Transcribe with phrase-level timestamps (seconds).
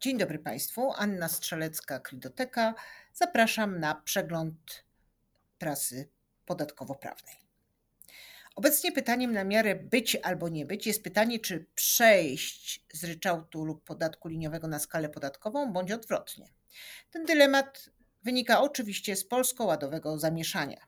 [0.00, 0.92] Dzień dobry Państwu.
[0.96, 2.74] Anna Strzelecka, Krydoteka.
[3.12, 4.84] Zapraszam na przegląd
[5.58, 6.08] prasy
[6.46, 7.34] podatkowo-prawnej.
[8.56, 13.84] Obecnie pytaniem na miarę być albo nie być jest pytanie, czy przejść z ryczałtu lub
[13.84, 16.48] podatku liniowego na skalę podatkową, bądź odwrotnie.
[17.10, 17.90] Ten dylemat
[18.22, 20.86] wynika oczywiście z polsko-ładowego zamieszania.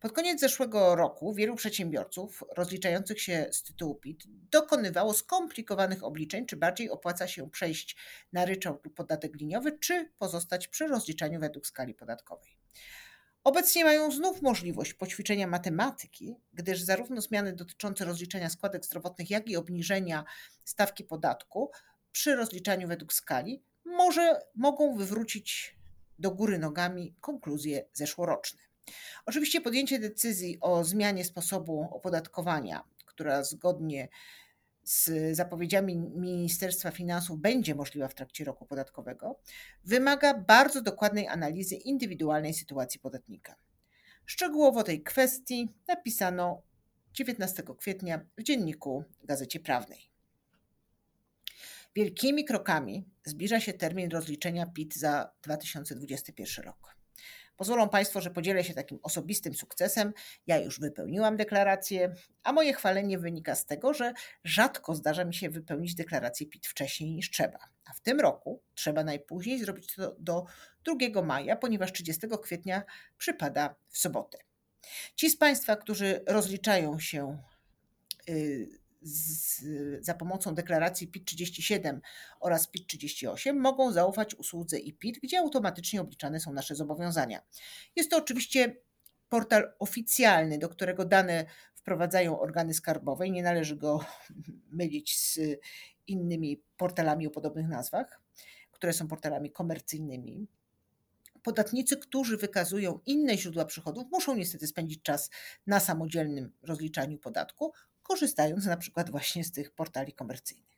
[0.00, 6.56] Pod koniec zeszłego roku wielu przedsiębiorców rozliczających się z tytułu PIT dokonywało skomplikowanych obliczeń, czy
[6.56, 7.96] bardziej opłaca się przejść
[8.32, 12.56] na ryczałt lub podatek liniowy, czy pozostać przy rozliczaniu według skali podatkowej.
[13.44, 19.56] Obecnie mają znów możliwość poćwiczenia matematyki, gdyż zarówno zmiany dotyczące rozliczenia składek zdrowotnych, jak i
[19.56, 20.24] obniżenia
[20.64, 21.70] stawki podatku
[22.12, 25.76] przy rozliczaniu według skali może mogą wywrócić
[26.18, 28.60] do góry nogami konkluzje zeszłoroczne.
[29.26, 34.08] Oczywiście podjęcie decyzji o zmianie sposobu opodatkowania, która zgodnie
[34.86, 39.40] z zapowiedziami Ministerstwa Finansów będzie możliwa w trakcie roku podatkowego,
[39.84, 43.56] wymaga bardzo dokładnej analizy indywidualnej sytuacji podatnika.
[44.26, 46.62] Szczegółowo tej kwestii napisano
[47.14, 50.10] 19 kwietnia w dzienniku Gazecie Prawnej.
[51.94, 56.95] Wielkimi krokami zbliża się termin rozliczenia PIT za 2021 rok.
[57.56, 60.12] Pozwolą Państwo, że podzielę się takim osobistym sukcesem.
[60.46, 64.12] Ja już wypełniłam deklarację, a moje chwalenie wynika z tego, że
[64.44, 67.58] rzadko zdarza mi się wypełnić deklarację PIT wcześniej niż trzeba.
[67.84, 70.44] A w tym roku trzeba najpóźniej zrobić to do
[70.84, 72.82] 2 maja, ponieważ 30 kwietnia
[73.18, 74.38] przypada w sobotę.
[75.14, 77.42] Ci z Państwa, którzy rozliczają się
[78.28, 78.68] y,
[79.06, 79.64] z,
[80.04, 82.00] za pomocą deklaracji PIT-37
[82.40, 87.42] oraz PIT-38 mogą zaufać usłudze IPIT, gdzie automatycznie obliczane są nasze zobowiązania.
[87.96, 88.76] Jest to oczywiście
[89.28, 94.04] portal oficjalny, do którego dane wprowadzają organy skarbowe i nie należy go
[94.78, 95.40] mylić z
[96.06, 98.20] innymi portalami o podobnych nazwach,
[98.70, 100.46] które są portalami komercyjnymi.
[101.42, 105.30] Podatnicy, którzy wykazują inne źródła przychodów, muszą niestety spędzić czas
[105.66, 107.72] na samodzielnym rozliczaniu podatku,
[108.08, 110.76] korzystając na przykład właśnie z tych portali komercyjnych.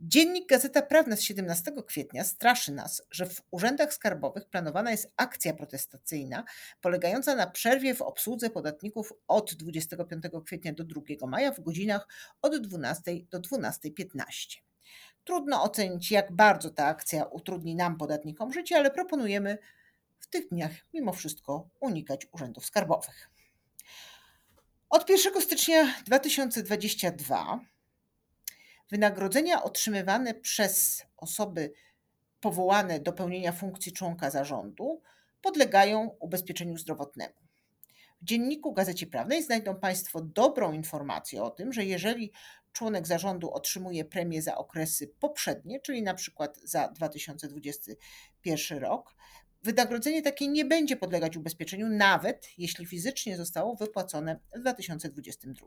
[0.00, 5.54] Dziennik Gazeta Prawna z 17 kwietnia straszy nas, że w urzędach skarbowych planowana jest akcja
[5.54, 6.44] protestacyjna
[6.80, 12.08] polegająca na przerwie w obsłudze podatników od 25 kwietnia do 2 maja w godzinach
[12.42, 14.22] od 12 do 12.15.
[15.24, 19.58] Trudno ocenić, jak bardzo ta akcja utrudni nam, podatnikom, życie, ale proponujemy
[20.18, 23.35] w tych dniach mimo wszystko unikać urzędów skarbowych.
[24.90, 27.60] Od 1 stycznia 2022
[28.90, 31.72] wynagrodzenia otrzymywane przez osoby
[32.40, 35.02] powołane do pełnienia funkcji członka zarządu
[35.42, 37.34] podlegają ubezpieczeniu zdrowotnemu.
[38.22, 42.32] W dzienniku Gazecie Prawnej znajdą Państwo dobrą informację o tym, że jeżeli
[42.72, 49.14] członek zarządu otrzymuje premię za okresy poprzednie, czyli na przykład za 2021 rok,
[49.62, 55.66] Wynagrodzenie takie nie będzie podlegać ubezpieczeniu, nawet jeśli fizycznie zostało wypłacone w 2022.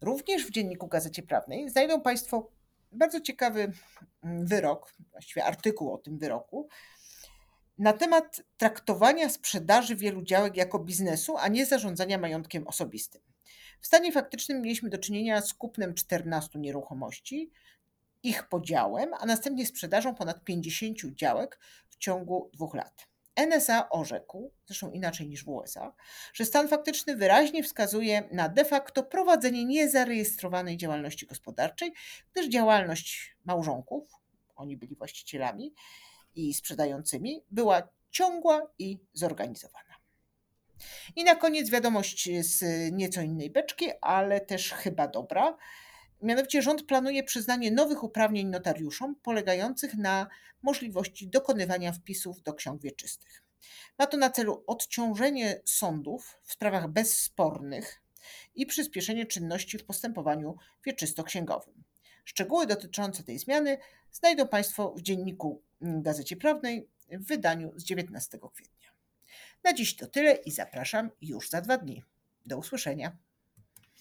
[0.00, 2.50] Również w dzienniku Gazecie Prawnej znajdą Państwo
[2.92, 3.72] bardzo ciekawy
[4.22, 6.68] mm, wyrok, właściwie artykuł o tym wyroku,
[7.78, 13.22] na temat traktowania sprzedaży wielu działek jako biznesu, a nie zarządzania majątkiem osobistym.
[13.80, 17.50] W stanie faktycznym mieliśmy do czynienia z kupnem 14 nieruchomości,
[18.22, 23.06] ich podziałem, a następnie sprzedażą ponad 50 działek w ciągu dwóch lat.
[23.36, 25.92] NSA orzekł, zresztą inaczej niż w USA,
[26.34, 31.92] że stan faktyczny wyraźnie wskazuje na de facto prowadzenie niezarejestrowanej działalności gospodarczej,
[32.32, 34.12] gdyż działalność małżonków,
[34.56, 35.74] oni byli właścicielami
[36.34, 39.94] i sprzedającymi, była ciągła i zorganizowana.
[41.16, 42.62] I na koniec wiadomość z
[42.92, 45.56] nieco innej beczki, ale też chyba dobra.
[46.22, 50.26] Mianowicie rząd planuje przyznanie nowych uprawnień notariuszom polegających na
[50.62, 53.42] możliwości dokonywania wpisów do ksiąg wieczystych.
[53.98, 58.02] Ma to na celu odciążenie sądów w sprawach bezspornych
[58.54, 60.56] i przyspieszenie czynności w postępowaniu
[60.86, 61.84] wieczysto-księgowym.
[62.24, 63.78] Szczegóły dotyczące tej zmiany
[64.12, 68.90] znajdą Państwo w dzienniku Gazecie Prawnej w wydaniu z 19 kwietnia.
[69.64, 72.02] Na dziś to tyle i zapraszam już za dwa dni.
[72.46, 73.16] Do usłyszenia.